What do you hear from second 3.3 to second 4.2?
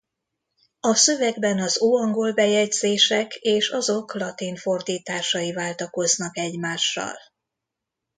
és azok